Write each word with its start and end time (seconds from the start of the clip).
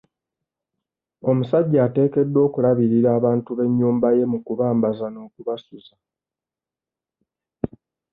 Omusajja 1.29 1.79
ateekeddwa 1.87 2.39
okulabirira 2.47 3.09
abantu 3.17 3.49
b'ennyumba 3.57 4.07
ye 4.17 4.23
mu 4.31 4.39
kubambaza 4.45 5.05
n'okubasuza. 5.09 5.95